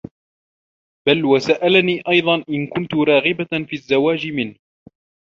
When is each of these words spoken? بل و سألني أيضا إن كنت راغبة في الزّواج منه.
بل 1.07 1.25
و 1.25 1.39
سألني 1.39 2.01
أيضا 2.09 2.35
إن 2.49 2.67
كنت 2.67 2.93
راغبة 2.95 3.65
في 3.65 3.73
الزّواج 3.73 4.27
منه. 4.27 4.55